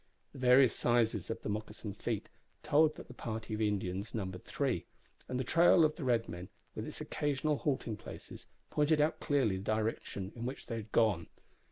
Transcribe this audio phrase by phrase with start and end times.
[0.33, 2.27] The various sizes of the moccasined feet
[2.63, 4.87] told that the party of Indians numbered three;
[5.27, 9.57] and the trail of the red men, with its occasional halting places, pointed out clearly
[9.57, 11.27] the direction in which they had gone.